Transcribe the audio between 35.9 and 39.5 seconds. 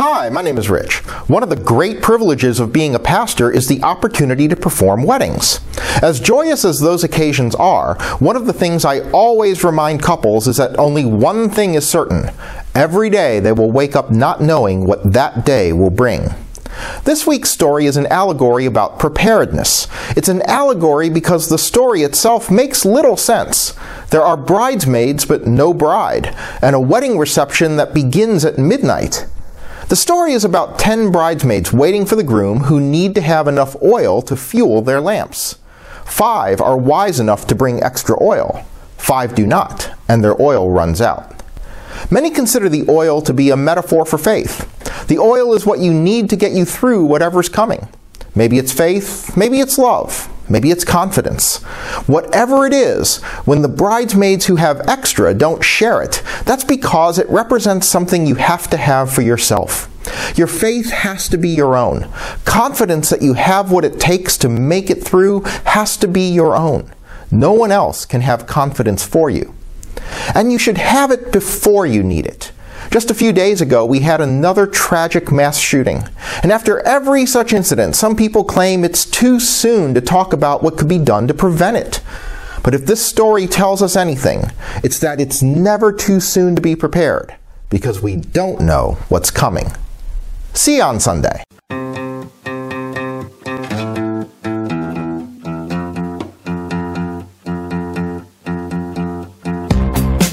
Five are wise enough to bring extra oil. Five do